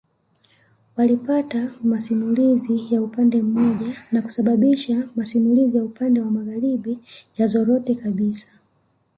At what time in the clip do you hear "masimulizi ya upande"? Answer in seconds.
1.83-3.41, 5.15-6.21